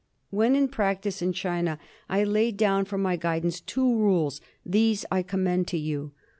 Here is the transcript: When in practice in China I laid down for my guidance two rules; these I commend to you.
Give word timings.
When 0.31 0.55
in 0.55 0.67
practice 0.67 1.21
in 1.21 1.31
China 1.31 1.77
I 2.09 2.23
laid 2.23 2.57
down 2.57 2.85
for 2.85 2.97
my 2.97 3.17
guidance 3.17 3.59
two 3.61 3.85
rules; 3.95 4.41
these 4.65 5.05
I 5.11 5.21
commend 5.21 5.67
to 5.67 5.77
you. 5.77 6.13